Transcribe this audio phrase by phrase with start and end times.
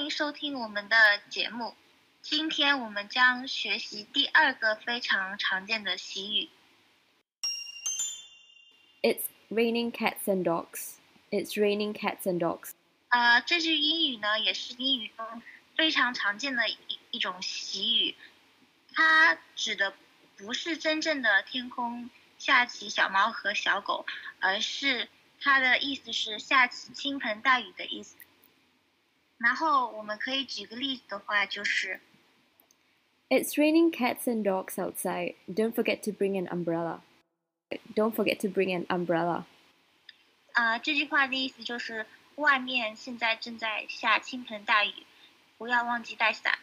[0.00, 0.96] 迎收听我们的
[1.30, 1.74] 节目。
[2.20, 6.50] 今天我们将学习第二个非常常见的习语。
[9.02, 10.96] It's raining cats and dogs.
[11.30, 12.72] It's raining cats and dogs.
[13.08, 15.42] 呃，这句英语呢，也是英语中
[15.76, 16.76] 非常常见的一
[17.12, 18.14] 一种习语。
[18.92, 19.94] 它指的
[20.36, 24.04] 不是真正的天空下起小猫和小狗，
[24.40, 25.08] 而是
[25.40, 28.16] 它的意思是下起倾盆大雨的意思。
[29.39, 31.99] 然后我们可以举个例子的话，就是。
[33.29, 35.35] It's raining cats and dogs outside.
[35.47, 37.01] Don't forget to bring an umbrella.
[37.95, 39.45] Don't forget to bring an umbrella.
[40.53, 44.93] 啊、这句话的意思就是外面现在正在下倾盆大雨，
[45.57, 46.59] 不要忘记带伞。